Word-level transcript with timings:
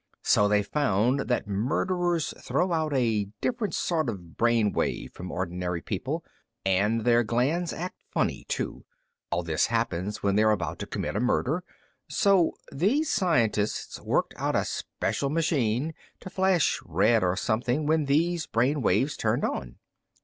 So 0.23 0.47
they 0.47 0.63
found 0.63 1.19
that 1.29 1.47
murderers 1.47 2.33
throw 2.41 2.71
out 2.73 2.91
a 2.91 3.25
different 3.39 3.75
sort 3.75 4.09
of 4.09 4.35
brain 4.35 4.71
wave 4.73 5.13
from 5.13 5.31
ordinary 5.31 5.79
people. 5.79 6.25
And 6.65 7.05
their 7.05 7.23
glands 7.23 7.71
act 7.71 8.01
funny, 8.11 8.43
too. 8.47 8.83
All 9.29 9.43
this 9.43 9.67
happens 9.67 10.23
when 10.23 10.35
they're 10.35 10.49
about 10.49 10.79
to 10.79 10.87
commit 10.87 11.15
a 11.15 11.19
murder. 11.19 11.63
So 12.09 12.53
these 12.71 13.13
scientists 13.13 14.01
worked 14.01 14.33
out 14.37 14.55
a 14.55 14.65
special 14.65 15.29
machine 15.29 15.93
to 16.21 16.31
flash 16.31 16.79
red 16.83 17.23
or 17.23 17.35
something 17.37 17.85
when 17.85 18.05
these 18.05 18.47
brain 18.47 18.81
waves 18.81 19.15
turned 19.15 19.45
on." 19.45 19.75